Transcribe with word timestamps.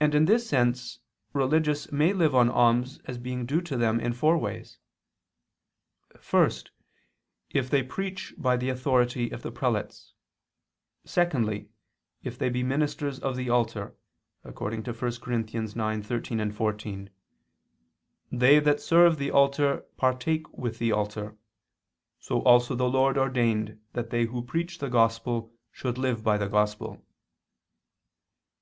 And 0.00 0.14
in 0.14 0.26
this 0.26 0.46
sense 0.46 0.98
religious 1.32 1.90
may 1.90 2.12
live 2.12 2.34
on 2.34 2.50
alms 2.50 3.00
as 3.06 3.16
being 3.16 3.46
due 3.46 3.62
to 3.62 3.74
them 3.78 3.98
in 3.98 4.12
four 4.12 4.36
ways. 4.36 4.76
First, 6.20 6.70
if 7.48 7.70
they 7.70 7.82
preach 7.82 8.34
by 8.36 8.58
the 8.58 8.68
authority 8.68 9.30
of 9.30 9.40
the 9.40 9.50
prelates. 9.50 10.12
Secondly, 11.06 11.70
if 12.22 12.36
they 12.38 12.50
be 12.50 12.62
ministers 12.62 13.18
of 13.18 13.34
the 13.34 13.48
altar, 13.48 13.94
according 14.44 14.82
to 14.82 14.90
1 14.92 14.98
Cor. 15.20 15.32
9:13, 15.32 16.52
14, 16.52 17.10
"They 18.30 18.58
that 18.58 18.78
serve 18.78 19.16
the 19.16 19.30
altar 19.30 19.86
partake 19.96 20.52
with 20.54 20.78
the 20.78 20.92
altar. 20.92 21.34
So 22.20 22.42
also 22.42 22.74
the 22.74 22.90
lord 22.90 23.16
ordained 23.16 23.80
that 23.94 24.10
they 24.10 24.26
who 24.26 24.42
preach 24.42 24.80
the 24.80 24.90
Gospel 24.90 25.50
should 25.72 25.96
live 25.96 26.22
by 26.22 26.36
the 26.36 26.50
Gospel." 26.50 27.02